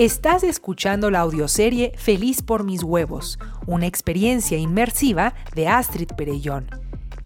Estás 0.00 0.44
escuchando 0.44 1.10
la 1.10 1.20
audioserie 1.20 1.92
Feliz 1.94 2.40
por 2.40 2.64
mis 2.64 2.82
huevos, 2.82 3.38
una 3.66 3.84
experiencia 3.84 4.56
inmersiva 4.56 5.34
de 5.54 5.68
Astrid 5.68 6.08
Perellón. 6.16 6.68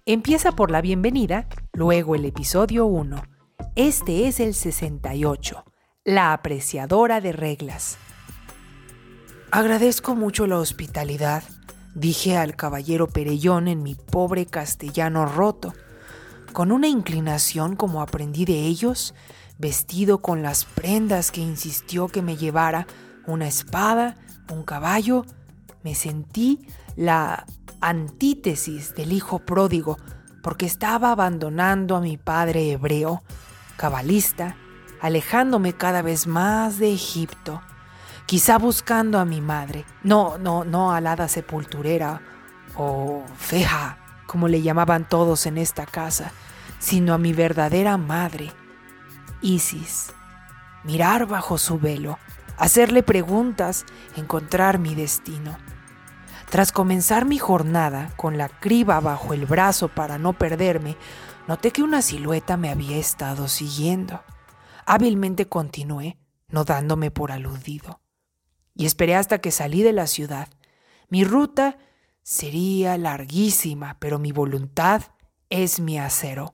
Empieza 0.07 0.51
por 0.51 0.73
la 0.73 0.81
bienvenida, 0.81 1.47
luego 1.73 2.17
el 2.17 2.25
episodio 2.25 2.87
1. 2.87 3.23
Este 3.77 4.27
es 4.27 4.41
el 4.41 4.55
68, 4.55 5.65
La 6.05 6.33
apreciadora 6.33 7.21
de 7.21 7.31
reglas. 7.31 7.97
Agradezco 9.53 10.17
mucho 10.17 10.49
la 10.49 10.59
hospitalidad, 10.59 11.45
dije 11.95 12.37
al 12.37 12.57
caballero 12.57 13.07
Perellón 13.07 13.69
en 13.69 13.85
mi 13.85 13.95
pobre 13.95 14.47
castellano 14.47 15.27
roto. 15.27 15.75
Con 16.53 16.73
una 16.73 16.89
inclinación 16.89 17.77
como 17.77 18.03
aprendí 18.03 18.45
de 18.45 18.63
ellos, 18.63 19.15
vestido 19.59 20.19
con 20.19 20.43
las 20.43 20.65
prendas 20.65 21.31
que 21.31 21.41
insistió 21.41 22.09
que 22.09 22.23
me 22.23 22.37
llevara, 22.37 22.87
una 23.27 23.47
espada, 23.47 24.17
un 24.51 24.63
caballo, 24.63 25.25
me 25.83 25.95
sentí 25.95 26.67
la 26.97 27.47
antítesis 27.81 28.95
del 28.95 29.13
hijo 29.13 29.41
pródigo, 29.41 29.99
porque 30.43 30.67
estaba 30.67 31.13
abandonando 31.13 31.97
a 31.97 32.01
mi 32.01 32.17
padre 32.17 32.73
hebreo, 32.73 33.23
cabalista, 33.77 34.57
alejándome 35.01 35.75
cada 35.75 36.03
vez 36.03 36.27
más 36.27 36.79
de 36.79 36.93
Egipto, 36.93 37.63
quizá 38.27 38.59
buscando 38.59 39.19
a 39.19 39.25
mi 39.25 39.41
madre, 39.41 39.85
no, 40.03 40.39
no, 40.39 40.65
no 40.65 40.93
alada 40.93 41.29
sepulturera 41.29 42.23
o 42.77 43.23
feja, 43.37 43.99
como 44.27 44.49
le 44.49 44.63
llamaban 44.63 45.09
todos 45.09 45.47
en 45.47 45.59
esta 45.59 45.87
casa, 45.87 46.33
sino 46.79 47.15
a 47.15 47.19
mi 47.19 47.33
verdadera 47.33 47.97
madre, 47.97 48.53
Isis, 49.45 50.15
mirar 50.85 51.27
bajo 51.27 51.59
su 51.59 51.79
velo, 51.79 52.19
hacerle 52.57 53.03
preguntas, 53.03 53.85
encontrar 54.17 54.79
mi 54.79 54.95
destino. 54.95 55.59
Tras 56.49 56.73
comenzar 56.73 57.27
mi 57.27 57.37
jornada 57.37 58.11
con 58.17 58.39
la 58.39 58.49
criba 58.49 59.01
bajo 59.01 59.35
el 59.35 59.45
brazo 59.45 59.89
para 59.89 60.17
no 60.17 60.33
perderme, 60.33 60.97
noté 61.47 61.73
que 61.73 61.83
una 61.83 62.01
silueta 62.01 62.57
me 62.57 62.71
había 62.71 62.97
estado 62.97 63.47
siguiendo. 63.49 64.23
Hábilmente 64.87 65.47
continué, 65.47 66.17
no 66.49 66.65
dándome 66.65 67.11
por 67.11 67.31
aludido. 67.31 68.01
Y 68.75 68.87
esperé 68.87 69.15
hasta 69.15 69.43
que 69.43 69.51
salí 69.51 69.83
de 69.83 69.93
la 69.93 70.07
ciudad. 70.07 70.49
Mi 71.11 71.23
ruta 71.23 71.77
sería 72.23 72.97
larguísima, 72.97 73.99
pero 73.99 74.19
mi 74.19 74.33
voluntad 74.33 75.03
es 75.51 75.81
mi 75.81 75.99
acero. 75.99 76.51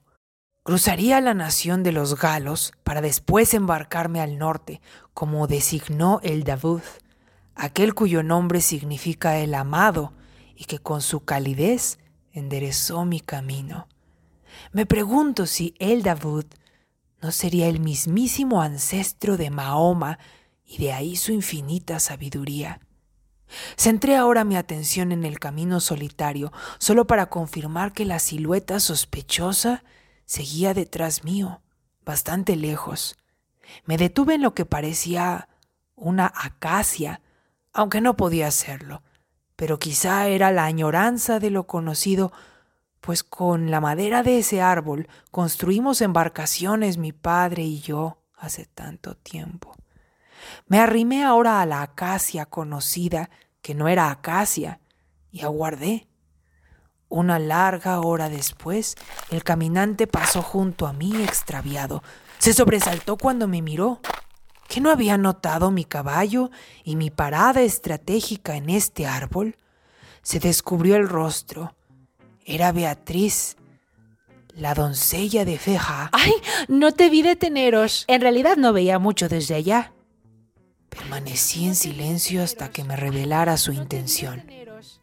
Cruzaría 0.62 1.22
la 1.22 1.32
nación 1.32 1.82
de 1.82 1.90
los 1.90 2.20
galos 2.20 2.72
para 2.84 3.00
después 3.00 3.54
embarcarme 3.54 4.20
al 4.20 4.36
norte, 4.36 4.82
como 5.14 5.46
designó 5.46 6.20
el 6.22 6.44
Davud, 6.44 6.82
aquel 7.54 7.94
cuyo 7.94 8.22
nombre 8.22 8.60
significa 8.60 9.38
el 9.38 9.54
amado 9.54 10.12
y 10.54 10.66
que 10.66 10.78
con 10.78 11.00
su 11.00 11.24
calidez 11.24 11.98
enderezó 12.32 13.06
mi 13.06 13.20
camino. 13.20 13.88
Me 14.72 14.84
pregunto 14.84 15.46
si 15.46 15.74
el 15.78 16.02
Davud 16.02 16.44
no 17.22 17.32
sería 17.32 17.68
el 17.68 17.80
mismísimo 17.80 18.60
ancestro 18.60 19.38
de 19.38 19.48
Mahoma 19.48 20.18
y 20.66 20.76
de 20.76 20.92
ahí 20.92 21.16
su 21.16 21.32
infinita 21.32 21.98
sabiduría. 22.00 22.80
Centré 23.76 24.14
ahora 24.14 24.44
mi 24.44 24.56
atención 24.56 25.10
en 25.10 25.24
el 25.24 25.38
camino 25.38 25.80
solitario, 25.80 26.52
solo 26.78 27.06
para 27.06 27.30
confirmar 27.30 27.92
que 27.92 28.04
la 28.04 28.18
silueta 28.18 28.78
sospechosa 28.78 29.82
seguía 30.30 30.74
detrás 30.74 31.24
mío, 31.24 31.60
bastante 32.04 32.54
lejos. 32.54 33.18
Me 33.84 33.96
detuve 33.96 34.36
en 34.36 34.42
lo 34.42 34.54
que 34.54 34.64
parecía 34.64 35.48
una 35.96 36.32
acacia, 36.32 37.20
aunque 37.72 38.00
no 38.00 38.16
podía 38.16 38.46
hacerlo, 38.46 39.02
pero 39.56 39.80
quizá 39.80 40.28
era 40.28 40.52
la 40.52 40.66
añoranza 40.66 41.40
de 41.40 41.50
lo 41.50 41.66
conocido, 41.66 42.32
pues 43.00 43.24
con 43.24 43.72
la 43.72 43.80
madera 43.80 44.22
de 44.22 44.38
ese 44.38 44.62
árbol 44.62 45.08
construimos 45.32 46.00
embarcaciones 46.00 46.96
mi 46.96 47.10
padre 47.10 47.64
y 47.64 47.80
yo 47.80 48.22
hace 48.36 48.66
tanto 48.66 49.16
tiempo. 49.16 49.74
Me 50.68 50.78
arrimé 50.78 51.24
ahora 51.24 51.60
a 51.60 51.66
la 51.66 51.82
acacia 51.82 52.46
conocida, 52.46 53.30
que 53.62 53.74
no 53.74 53.88
era 53.88 54.12
acacia, 54.12 54.78
y 55.32 55.40
aguardé. 55.40 56.06
Una 57.10 57.40
larga 57.40 57.98
hora 58.00 58.28
después, 58.28 58.94
el 59.30 59.42
caminante 59.42 60.06
pasó 60.06 60.42
junto 60.42 60.86
a 60.86 60.92
mí 60.92 61.12
extraviado. 61.24 62.04
Se 62.38 62.52
sobresaltó 62.52 63.16
cuando 63.16 63.48
me 63.48 63.62
miró. 63.62 64.00
¿Que 64.68 64.80
no 64.80 64.90
había 64.90 65.18
notado 65.18 65.72
mi 65.72 65.84
caballo 65.84 66.52
y 66.84 66.94
mi 66.94 67.10
parada 67.10 67.62
estratégica 67.62 68.54
en 68.54 68.70
este 68.70 69.08
árbol? 69.08 69.56
Se 70.22 70.38
descubrió 70.38 70.94
el 70.94 71.08
rostro. 71.08 71.74
Era 72.44 72.70
Beatriz, 72.70 73.56
la 74.54 74.74
doncella 74.74 75.44
de 75.44 75.58
Feja. 75.58 76.10
¡Ay! 76.12 76.32
No 76.68 76.92
te 76.92 77.10
vi 77.10 77.22
deteneros. 77.22 78.04
En 78.06 78.20
realidad 78.20 78.56
no 78.56 78.72
veía 78.72 79.00
mucho 79.00 79.28
desde 79.28 79.56
allá. 79.56 79.92
Permanecí 80.88 81.66
en 81.66 81.74
silencio 81.74 82.44
hasta 82.44 82.70
que 82.70 82.84
me 82.84 82.94
revelara 82.94 83.56
su 83.56 83.72
intención. 83.72 84.44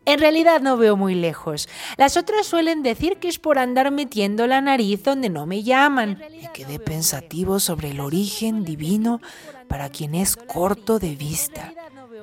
En 0.06 0.20
realidad 0.20 0.62
no 0.62 0.78
veo 0.78 0.96
muy 0.96 1.16
lejos. 1.16 1.68
Las 1.98 2.18
otras 2.18 2.46
suelen 2.46 2.84
decir 2.84 3.18
que 3.18 3.28
es 3.28 3.40
por 3.40 3.60
andar 3.60 3.92
metiendo 3.92 4.48
la 4.48 4.62
nariz 4.62 5.04
donde 5.04 5.30
no 5.30 5.46
me 5.46 5.64
llaman. 5.64 6.20
Me 6.20 6.52
quedé 6.54 6.80
pensativo 6.80 7.60
sobre 7.60 7.92
el 7.92 8.00
origen 8.00 8.64
divino 8.64 9.22
para 9.68 9.90
quien 9.90 10.16
es 10.16 10.36
corto 10.36 11.00
de 11.00 11.16
vista, 11.16 11.74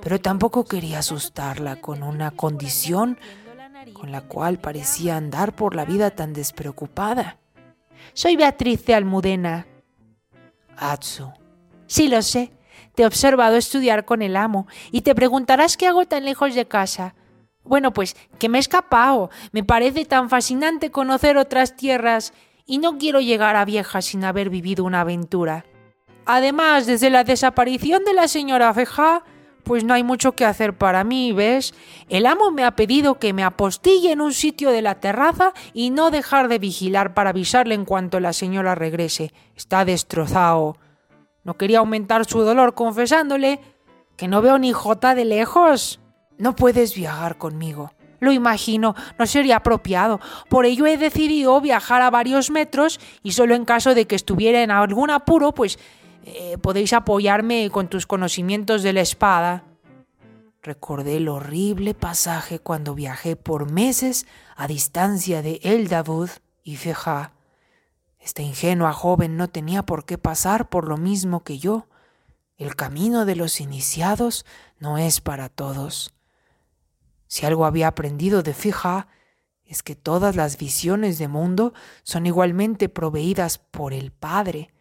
pero 0.02 0.20
tampoco 0.20 0.64
quería 0.64 1.00
asustarla 1.00 1.80
con 1.80 2.02
una 2.02 2.30
condición 2.30 3.18
con 3.92 4.10
la 4.12 4.22
cual 4.22 4.58
parecía 4.58 5.16
andar 5.16 5.54
por 5.54 5.74
la 5.74 5.84
vida 5.84 6.10
tan 6.10 6.32
despreocupada. 6.32 7.38
Soy 8.12 8.36
Beatriz 8.36 8.84
de 8.86 8.94
Almudena. 8.94 9.66
Atsu. 10.76 11.32
Sí, 11.86 12.08
lo 12.08 12.22
sé. 12.22 12.50
Te 12.94 13.02
he 13.02 13.06
observado 13.06 13.56
estudiar 13.56 14.04
con 14.04 14.22
el 14.22 14.36
amo 14.36 14.66
y 14.90 15.02
te 15.02 15.14
preguntarás 15.14 15.76
qué 15.76 15.86
hago 15.86 16.06
tan 16.06 16.24
lejos 16.24 16.54
de 16.54 16.66
casa. 16.66 17.14
Bueno, 17.64 17.92
pues 17.92 18.16
que 18.38 18.48
me 18.48 18.58
he 18.58 18.60
escapado. 18.60 19.30
Me 19.52 19.64
parece 19.64 20.04
tan 20.04 20.28
fascinante 20.28 20.90
conocer 20.90 21.36
otras 21.36 21.76
tierras 21.76 22.32
y 22.66 22.78
no 22.78 22.98
quiero 22.98 23.20
llegar 23.20 23.56
a 23.56 23.64
vieja 23.64 24.02
sin 24.02 24.24
haber 24.24 24.50
vivido 24.50 24.84
una 24.84 25.00
aventura. 25.00 25.64
Además, 26.26 26.86
desde 26.86 27.10
la 27.10 27.24
desaparición 27.24 28.04
de 28.04 28.14
la 28.14 28.28
señora 28.28 28.72
Feja, 28.72 29.24
pues 29.64 29.84
no 29.84 29.94
hay 29.94 30.02
mucho 30.02 30.32
que 30.32 30.44
hacer 30.44 30.76
para 30.76 31.04
mí, 31.04 31.32
¿ves? 31.32 31.74
El 32.08 32.26
amo 32.26 32.50
me 32.50 32.64
ha 32.64 32.76
pedido 32.76 33.18
que 33.18 33.32
me 33.32 33.42
apostille 33.42 34.12
en 34.12 34.20
un 34.20 34.32
sitio 34.32 34.70
de 34.70 34.82
la 34.82 35.00
terraza 35.00 35.52
y 35.72 35.90
no 35.90 36.10
dejar 36.10 36.48
de 36.48 36.58
vigilar 36.58 37.14
para 37.14 37.30
avisarle 37.30 37.74
en 37.74 37.84
cuanto 37.84 38.20
la 38.20 38.32
señora 38.32 38.74
regrese. 38.74 39.32
Está 39.56 39.84
destrozado. 39.84 40.76
No 41.44 41.54
quería 41.54 41.80
aumentar 41.80 42.24
su 42.24 42.40
dolor 42.40 42.74
confesándole 42.74 43.60
que 44.16 44.28
no 44.28 44.40
veo 44.40 44.58
ni 44.58 44.72
jota 44.72 45.14
de 45.14 45.24
lejos. 45.24 46.00
No 46.38 46.56
puedes 46.56 46.94
viajar 46.94 47.38
conmigo. 47.38 47.92
Lo 48.20 48.32
imagino, 48.32 48.94
no 49.18 49.26
sería 49.26 49.56
apropiado. 49.56 50.20
Por 50.48 50.64
ello 50.66 50.86
he 50.86 50.96
decidido 50.96 51.60
viajar 51.60 52.00
a 52.00 52.10
varios 52.10 52.50
metros 52.50 52.98
y 53.22 53.32
solo 53.32 53.54
en 53.54 53.64
caso 53.64 53.94
de 53.94 54.06
que 54.06 54.16
estuviera 54.16 54.62
en 54.62 54.70
algún 54.70 55.10
apuro, 55.10 55.52
pues 55.52 55.78
eh, 56.24 56.56
podéis 56.58 56.94
apoyarme 56.94 57.68
con 57.70 57.88
tus 57.88 58.06
conocimientos 58.06 58.82
de 58.82 58.94
la 58.94 59.02
espada. 59.02 59.64
Recordé 60.62 61.18
el 61.18 61.28
horrible 61.28 61.92
pasaje 61.92 62.58
cuando 62.58 62.94
viajé 62.94 63.36
por 63.36 63.70
meses 63.70 64.26
a 64.56 64.66
distancia 64.66 65.42
de 65.42 65.60
El 65.62 65.88
Davud 65.88 66.30
y 66.62 66.76
Feja. 66.76 67.32
Esta 68.18 68.40
ingenua 68.40 68.94
joven 68.94 69.36
no 69.36 69.48
tenía 69.48 69.82
por 69.82 70.06
qué 70.06 70.16
pasar 70.16 70.70
por 70.70 70.88
lo 70.88 70.96
mismo 70.96 71.44
que 71.44 71.58
yo. 71.58 71.86
El 72.56 72.74
camino 72.74 73.26
de 73.26 73.36
los 73.36 73.60
iniciados 73.60 74.46
no 74.78 74.96
es 74.96 75.20
para 75.20 75.50
todos. 75.50 76.13
Si 77.34 77.44
algo 77.44 77.66
había 77.66 77.88
aprendido 77.88 78.44
de 78.44 78.54
Fija, 78.54 79.08
es 79.64 79.82
que 79.82 79.96
todas 79.96 80.36
las 80.36 80.56
visiones 80.56 81.18
de 81.18 81.26
mundo 81.26 81.74
son 82.04 82.26
igualmente 82.26 82.88
proveídas 82.88 83.58
por 83.58 83.92
el 83.92 84.12
Padre. 84.12 84.72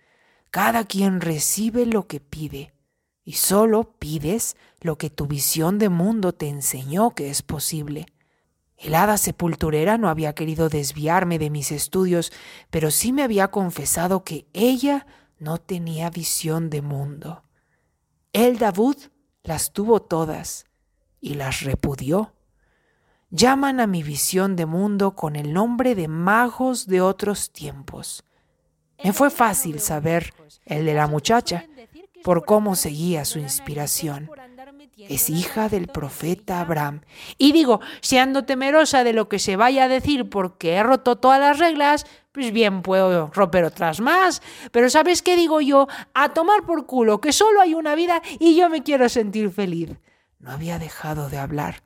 Cada 0.51 0.83
quien 0.83 1.19
recibe 1.19 1.87
lo 1.87 2.05
que 2.05 2.19
pide, 2.19 2.75
y 3.23 3.33
solo 3.33 3.97
pides 3.97 4.55
lo 4.81 4.99
que 4.99 5.09
tu 5.09 5.25
visión 5.25 5.79
de 5.79 5.89
mundo 5.89 6.31
te 6.31 6.47
enseñó 6.47 7.15
que 7.15 7.31
es 7.31 7.41
posible. 7.41 8.05
El 8.77 8.93
hada 8.93 9.17
sepulturera 9.17 9.97
no 9.97 10.07
había 10.07 10.35
querido 10.35 10.69
desviarme 10.69 11.39
de 11.39 11.49
mis 11.49 11.71
estudios, 11.71 12.31
pero 12.69 12.91
sí 12.91 13.13
me 13.13 13.23
había 13.23 13.47
confesado 13.47 14.23
que 14.23 14.45
ella 14.53 15.07
no 15.39 15.57
tenía 15.57 16.11
visión 16.11 16.69
de 16.69 16.83
mundo. 16.83 17.41
El 18.31 18.59
Davud 18.59 18.97
las 19.41 19.73
tuvo 19.73 20.03
todas 20.03 20.65
y 21.19 21.33
las 21.33 21.61
repudió 21.61 22.31
llaman 23.33 23.79
a 23.79 23.87
mi 23.87 24.03
visión 24.03 24.55
de 24.55 24.67
mundo 24.67 25.15
con 25.15 25.35
el 25.35 25.53
nombre 25.53 25.95
de 25.95 26.07
magos 26.07 26.85
de 26.85 27.01
otros 27.01 27.51
tiempos. 27.51 28.23
Me 29.03 29.11
fue 29.11 29.31
fácil 29.31 29.79
saber 29.79 30.33
el 30.65 30.85
de 30.85 30.93
la 30.93 31.07
muchacha, 31.07 31.65
por 32.23 32.45
cómo 32.45 32.75
seguía 32.75 33.25
su 33.25 33.39
inspiración. 33.39 34.29
Es 34.97 35.31
hija 35.31 35.67
del 35.67 35.87
profeta 35.87 36.61
Abraham. 36.61 37.01
Y 37.39 37.53
digo, 37.53 37.81
si 38.01 38.19
ando 38.19 38.45
temerosa 38.45 39.03
de 39.03 39.13
lo 39.13 39.27
que 39.27 39.39
se 39.39 39.55
vaya 39.55 39.85
a 39.85 39.89
decir 39.89 40.29
porque 40.29 40.75
he 40.75 40.83
roto 40.83 41.17
todas 41.17 41.39
las 41.39 41.57
reglas, 41.57 42.05
pues 42.31 42.53
bien 42.53 42.83
puedo 42.83 43.31
romper 43.33 43.65
otras 43.65 43.99
más. 43.99 44.43
Pero 44.71 44.91
¿sabes 44.91 45.23
qué 45.23 45.35
digo 45.35 45.59
yo? 45.59 45.87
A 46.13 46.29
tomar 46.29 46.65
por 46.67 46.85
culo, 46.85 47.19
que 47.19 47.33
solo 47.33 47.59
hay 47.61 47.73
una 47.73 47.95
vida 47.95 48.21
y 48.39 48.55
yo 48.55 48.69
me 48.69 48.83
quiero 48.83 49.09
sentir 49.09 49.49
feliz. 49.49 49.89
No 50.39 50.51
había 50.51 50.77
dejado 50.77 51.29
de 51.29 51.39
hablar. 51.39 51.81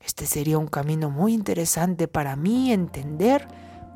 Este 0.00 0.26
sería 0.26 0.58
un 0.58 0.68
camino 0.68 1.10
muy 1.10 1.34
interesante 1.34 2.08
para 2.08 2.36
mí 2.36 2.72
entender 2.72 3.46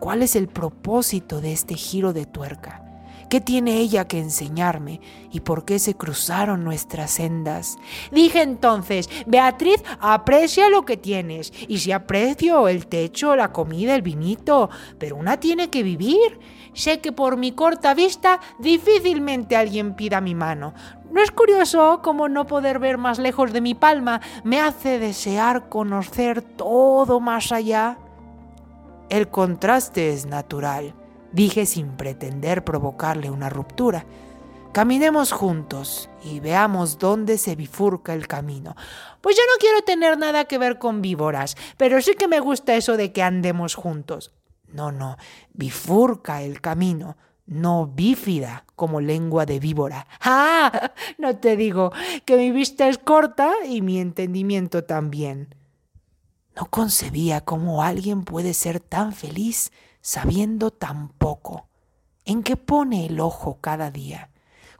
cuál 0.01 0.23
es 0.23 0.37
el 0.37 0.49
propósito 0.49 1.41
de 1.41 1.53
este 1.53 1.75
giro 1.75 2.13
de 2.13 2.27
tuerca. 2.27 2.83
¿Qué 3.31 3.41
tiene 3.41 3.79
ella 3.79 4.07
que 4.07 4.19
enseñarme 4.19 5.01
y 5.31 5.41
por 5.41 5.65
qué 5.65 5.79
se 5.79 5.95
cruzaron 5.95 6.65
nuestras 6.65 7.13
sendas? 7.13 7.79
Dije 8.11 8.43
entonces, 8.43 9.09
Beatriz, 9.27 9.83
aprecia 10.01 10.69
lo 10.69 10.85
que 10.85 10.99
tienes. 10.99 11.51
Y 11.67 11.79
si 11.79 11.93
aprecio 11.93 12.69
el 12.69 12.89
techo, 12.89 13.35
la 13.35 13.51
comida, 13.51 13.95
el 13.95 14.03
vinito, 14.03 14.69
pero 14.99 15.17
una 15.17 15.41
tiene 15.41 15.71
que 15.71 15.83
vivir. 15.83 16.41
Sé 16.75 17.01
que 17.01 17.13
por 17.13 17.39
mi 17.39 17.53
corta 17.53 17.95
vista 17.95 18.39
difícilmente 18.59 19.57
alguien 19.57 19.95
pida 19.95 20.21
mi 20.21 20.35
mano. 20.35 20.75
¿No 21.13 21.23
es 21.23 21.31
curioso 21.31 22.01
cómo 22.03 22.29
no 22.29 22.47
poder 22.47 22.79
ver 22.79 22.99
más 22.99 23.19
lejos 23.19 23.53
de 23.53 23.61
mi 23.61 23.75
palma 23.75 24.21
me 24.45 24.61
hace 24.61 24.99
desear 24.99 25.69
conocer 25.69 26.43
todo 26.43 27.21
más 27.21 27.53
allá? 27.53 27.99
El 29.09 29.29
contraste 29.29 30.13
es 30.13 30.27
natural 30.27 30.95
dije 31.33 31.67
sin 31.67 31.97
pretender 31.97 32.65
provocarle 32.65 33.31
una 33.31 33.49
ruptura. 33.49 34.05
Caminemos 34.73 35.33
juntos 35.33 36.09
y 36.23 36.41
veamos 36.41 36.99
dónde 36.99 37.37
se 37.37 37.57
bifurca 37.57 38.15
el 38.15 38.27
camino. 38.27 38.75
Pues 39.21 39.37
yo 39.37 39.43
no 39.43 39.59
quiero 39.59 39.83
tener 39.83 40.17
nada 40.17 40.47
que 40.47 40.57
ver 40.57 40.79
con 40.79 41.03
víboras, 41.03 41.57
pero 41.77 42.01
sí 42.01 42.15
que 42.15 42.29
me 42.29 42.41
gusta 42.41 42.75
eso 42.75 42.97
de 42.97 43.13
que 43.13 43.23
andemos 43.23 43.75
juntos. 43.75 44.33
No, 44.69 44.91
no, 44.91 45.19
bifurca 45.53 46.41
el 46.41 46.63
camino, 46.63 47.19
no 47.53 47.87
bífida 47.87 48.65
como 48.75 49.01
lengua 49.01 49.47
de 49.47 49.61
víbora. 49.61 50.07
¡Ah! 50.21 50.93
No 51.19 51.37
te 51.37 51.57
digo 51.57 51.93
que 52.25 52.37
mi 52.37 52.51
vista 52.51 52.89
es 52.89 52.99
corta 52.99 53.53
y 53.69 53.83
mi 53.83 53.99
entendimiento 53.99 54.85
también. 54.85 55.55
No 56.57 56.67
concebía 56.67 57.43
cómo 57.43 57.83
alguien 57.83 58.25
puede 58.25 58.55
ser 58.55 58.81
tan 58.81 59.13
feliz 59.13 59.71
sabiendo 60.03 60.71
tan 60.71 61.09
poco? 61.09 61.69
¿En 62.25 62.43
qué 62.43 62.57
pone 62.57 63.07
el 63.07 63.21
ojo 63.21 63.59
cada 63.61 63.91
día? 63.91 64.31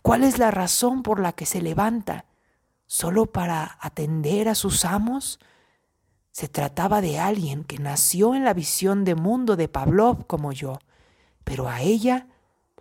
¿Cuál 0.03 0.25
es 0.25 0.39
la 0.39 0.51
razón 0.51 1.03
por 1.03 1.21
la 1.21 1.33
que 1.33 1.47
se 1.47 1.63
levanta? 1.63 2.27
¿Solo 2.87 3.27
para 3.27 3.79
atender 3.81 4.49
a 4.49 4.55
sus 4.55 4.85
amos? 4.85 5.39
Se 6.33 6.49
trataba 6.49 7.01
de 7.01 7.19
alguien 7.19 7.65
que 7.65 7.79
nació 7.79 8.35
en 8.35 8.45
la 8.45 8.53
visión 8.53 9.05
de 9.05 9.15
mundo 9.15 9.57
de 9.57 9.69
Pavlov 9.69 10.27
como 10.27 10.53
yo, 10.53 10.79
pero 11.45 11.69
a 11.69 11.81
ella 11.81 12.27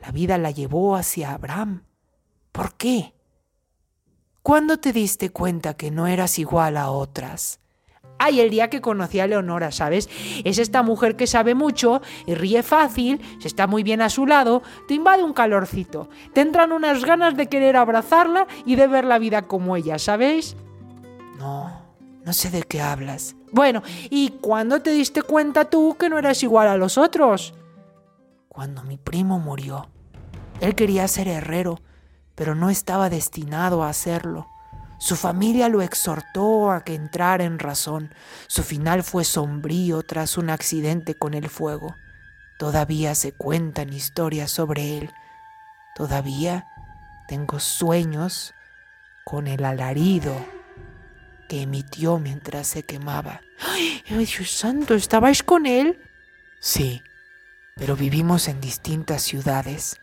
la 0.01 0.12
vida 0.12 0.38
la 0.38 0.51
llevó 0.51 0.95
hacia 0.95 1.33
Abraham. 1.33 1.83
¿Por 2.51 2.75
qué? 2.75 3.13
¿Cuándo 4.42 4.77
te 4.77 4.92
diste 4.92 5.30
cuenta 5.30 5.75
que 5.75 5.92
no 5.92 6.07
eras 6.07 6.39
igual 6.39 6.75
a 6.77 6.89
otras? 6.89 7.59
Ay, 8.18 8.39
el 8.39 8.50
día 8.50 8.69
que 8.69 8.81
conocí 8.81 9.19
a 9.19 9.27
Leonora, 9.27 9.71
¿sabes? 9.71 10.09
Es 10.44 10.57
esta 10.57 10.83
mujer 10.83 11.15
que 11.15 11.27
sabe 11.27 11.56
mucho 11.56 12.01
y 12.25 12.36
ríe 12.36 12.62
fácil, 12.62 13.21
se 13.39 13.48
está 13.48 13.65
muy 13.68 13.83
bien 13.83 14.01
a 14.01 14.09
su 14.09 14.27
lado, 14.27 14.62
te 14.88 14.94
invade 14.95 15.24
un 15.24 15.33
calorcito. 15.33 16.09
Te 16.33 16.42
entran 16.42 16.71
unas 16.71 17.04
ganas 17.04 17.36
de 17.36 17.47
querer 17.47 17.77
abrazarla 17.77 18.47
y 18.65 18.75
de 18.75 18.88
ver 18.88 19.06
la 19.06 19.19
vida 19.19 19.44
como 19.44 19.75
ella, 19.75 19.97
¿sabéis? 19.97 20.56
No, 21.39 21.81
no 22.24 22.33
sé 22.33 22.51
de 22.51 22.63
qué 22.63 22.81
hablas. 22.81 23.36
Bueno, 23.51 23.81
¿y 24.09 24.30
cuándo 24.42 24.81
te 24.81 24.92
diste 24.92 25.24
cuenta 25.24 25.65
tú 25.65 25.95
que 26.00 26.09
no 26.09 26.19
eras 26.19 26.44
igual 26.44 26.68
a 26.68 26.77
los 26.77 26.97
otros? 26.97 27.56
Cuando 28.53 28.83
mi 28.83 28.98
primo 28.98 29.39
murió. 29.39 29.89
Él 30.59 30.75
quería 30.75 31.07
ser 31.07 31.30
herrero, 31.30 31.80
pero 32.36 32.53
no 32.53 32.69
estaba 32.69 33.09
destinado 33.09 33.81
a 33.81 33.88
hacerlo. 33.88 34.45
Su 35.00 35.15
familia 35.15 35.69
lo 35.69 35.81
exhortó 35.81 36.69
a 36.69 36.83
que 36.83 36.94
entrara 36.94 37.45
en 37.45 37.59
razón. 37.59 38.13
Su 38.48 38.63
final 38.63 39.03
fue 39.03 39.24
sombrío 39.24 40.03
tras 40.03 40.38
un 40.38 40.50
accidente 40.50 41.15
con 41.15 41.33
el 41.33 41.48
fuego. 41.48 41.95
Todavía 42.59 43.15
se 43.15 43.31
cuentan 43.31 43.94
historias 43.94 44.51
sobre 44.51 44.97
él. 44.97 45.13
Todavía 45.95 46.68
tengo 47.30 47.57
sueños 47.62 48.54
con 49.24 49.47
el 49.47 49.63
alarido 49.63 50.36
que 51.47 51.62
emitió 51.62 52.19
mientras 52.19 52.68
se 52.68 52.83
quemaba. 52.83 53.39
¡Ay, 53.65 54.04
Dios 54.09 54.51
santo! 54.51 54.94
¿Estabais 54.94 55.42
con 55.42 55.65
él? 55.65 56.01
Sí, 56.59 57.01
pero 57.75 57.95
vivimos 57.95 58.47
en 58.47 58.62
distintas 58.62 59.21
ciudades. 59.21 60.00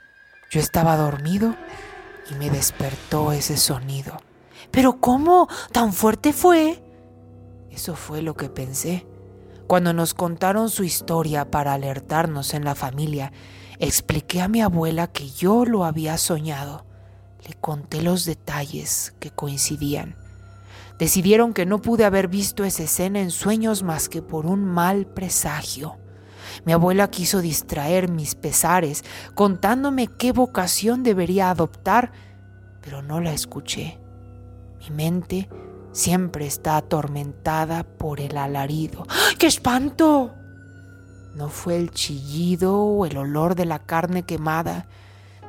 Yo 0.50 0.60
estaba 0.60 0.96
dormido 0.96 1.54
y 2.30 2.34
me 2.34 2.50
despertó 2.50 3.32
ese 3.32 3.56
sonido. 3.56 4.16
¿Pero 4.70 5.00
cómo? 5.00 5.48
¿Tan 5.72 5.92
fuerte 5.92 6.32
fue? 6.32 6.82
Eso 7.70 7.96
fue 7.96 8.22
lo 8.22 8.34
que 8.34 8.48
pensé. 8.48 9.06
Cuando 9.66 9.92
nos 9.92 10.14
contaron 10.14 10.70
su 10.70 10.84
historia 10.84 11.50
para 11.50 11.74
alertarnos 11.74 12.54
en 12.54 12.64
la 12.64 12.74
familia, 12.74 13.32
expliqué 13.78 14.40
a 14.40 14.48
mi 14.48 14.62
abuela 14.62 15.06
que 15.06 15.28
yo 15.28 15.64
lo 15.64 15.84
había 15.84 16.16
soñado. 16.18 16.86
Le 17.46 17.54
conté 17.54 18.02
los 18.02 18.24
detalles 18.24 19.14
que 19.20 19.30
coincidían. 19.30 20.16
Decidieron 20.98 21.54
que 21.54 21.66
no 21.66 21.80
pude 21.80 22.04
haber 22.04 22.28
visto 22.28 22.64
esa 22.64 22.82
escena 22.82 23.20
en 23.20 23.30
sueños 23.30 23.82
más 23.82 24.08
que 24.08 24.22
por 24.22 24.46
un 24.46 24.64
mal 24.64 25.06
presagio. 25.06 25.96
Mi 26.64 26.72
abuela 26.72 27.10
quiso 27.10 27.40
distraer 27.40 28.08
mis 28.08 28.34
pesares, 28.34 29.04
contándome 29.34 30.06
qué 30.06 30.32
vocación 30.32 31.02
debería 31.02 31.50
adoptar, 31.50 32.12
pero 32.80 33.02
no 33.02 33.20
la 33.20 33.32
escuché. 33.32 33.98
Mi 34.80 34.90
mente 34.90 35.48
siempre 35.92 36.46
está 36.46 36.76
atormentada 36.76 37.84
por 37.84 38.20
el 38.20 38.36
alarido. 38.36 39.06
¡Qué 39.38 39.46
espanto! 39.46 40.34
No 41.34 41.48
fue 41.48 41.76
el 41.76 41.90
chillido 41.90 42.76
o 42.76 43.06
el 43.06 43.16
olor 43.16 43.54
de 43.54 43.64
la 43.64 43.78
carne 43.78 44.24
quemada, 44.24 44.86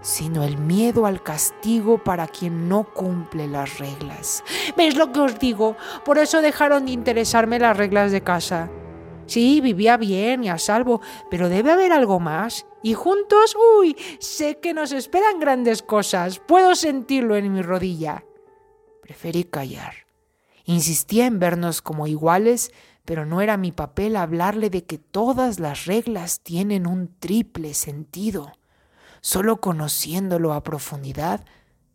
sino 0.02 0.44
el 0.44 0.58
miedo 0.58 1.06
al 1.06 1.24
castigo 1.24 2.04
para 2.04 2.28
quien 2.28 2.70
no 2.70 2.84
cumple 2.84 3.48
las 3.48 3.80
reglas. 3.80 4.44
¿Ves 4.78 4.96
lo 4.96 5.12
que 5.12 5.20
os 5.20 5.40
digo? 5.40 5.76
Por 6.06 6.18
eso 6.18 6.42
dejaron 6.42 6.86
de 6.86 6.92
interesarme 6.92 7.60
las 7.60 7.76
reglas 7.76 8.12
de 8.12 8.22
casa. 8.22 8.70
Sí, 9.30 9.62
vivía 9.62 9.96
bien 9.96 10.44
y 10.44 10.50
a 10.50 10.58
salvo, 10.58 11.02
pero 11.30 11.50
debe 11.50 11.72
haber 11.72 11.92
algo 11.92 12.20
más. 12.20 12.66
Y 12.82 12.96
juntos, 12.96 13.56
uy, 13.78 13.96
sé 14.20 14.58
que 14.58 14.74
nos 14.74 14.92
esperan 14.92 15.40
grandes 15.40 15.84
cosas. 15.84 16.40
Puedo 16.40 16.74
sentirlo 16.74 17.36
en 17.36 17.54
mi 17.54 17.62
rodilla. 17.62 18.26
Preferí 19.04 19.44
callar. 19.44 19.94
Insistía 20.66 21.28
en 21.28 21.38
vernos 21.38 21.84
como 21.84 22.08
iguales, 22.08 22.72
pero 23.06 23.26
no 23.26 23.40
era 23.42 23.56
mi 23.56 23.72
papel 23.72 24.16
hablarle 24.16 24.72
de 24.72 24.86
que 24.86 24.98
todas 24.98 25.60
las 25.60 25.86
reglas 25.86 26.42
tienen 26.42 26.88
un 26.88 27.14
triple 27.20 27.76
sentido. 27.76 28.52
Solo 29.22 29.62
conociéndolo 29.62 30.54
a 30.54 30.64
profundidad 30.64 31.46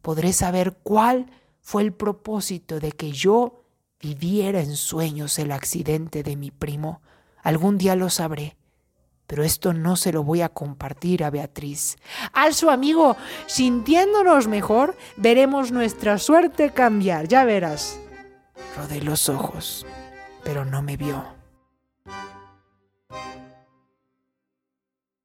podré 0.03 0.33
saber 0.33 0.79
cuál 0.85 1.27
fue 1.61 1.83
el 1.83 1.93
propósito 1.93 2.79
de 2.79 2.93
que 2.93 3.11
yo 3.11 3.65
viviera 4.01 4.61
en 4.61 4.77
sueños 4.77 5.39
el 5.41 5.51
accidente 5.51 6.23
de 6.23 6.37
mi 6.37 6.53
primo. 6.53 7.01
Algún 7.45 7.79
día 7.79 7.95
lo 7.95 8.11
sabré 8.11 8.57
pero 9.27 9.43
esto 9.43 9.73
no 9.73 9.97
se 9.97 10.13
lo 10.13 10.23
voy 10.23 10.43
a 10.43 10.49
compartir 10.49 11.25
a 11.25 11.31
Beatriz. 11.31 11.97
Al 12.33 12.55
su 12.55 12.71
amigo, 12.71 13.17
sintiéndonos 13.47 14.49
mejor, 14.49 14.97
veremos 15.17 15.73
nuestra 15.73 16.19
suerte 16.19 16.71
cambiar, 16.71 17.27
ya 17.29 17.45
verás. 17.45 17.99
Rodé 18.77 19.01
los 19.01 19.29
ojos, 19.29 19.87
pero 20.45 20.65
no 20.65 20.83
me 20.83 20.97
vio. 20.97 21.34